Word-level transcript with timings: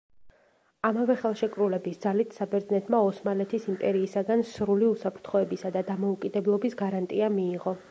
ამავე 0.87 1.15
ხელშეკრულების 1.23 1.99
ძალით 2.05 2.33
საბერძნეთმა 2.37 3.03
ოსმალეთის 3.09 3.69
იმპერიისაგან 3.75 4.43
სრული 4.55 4.89
უსაფრთხოებისა 4.97 5.75
და 5.77 5.87
დამოუკიდებლობის 5.93 6.81
გარანტია 6.85 7.33
მიიღო. 7.39 7.79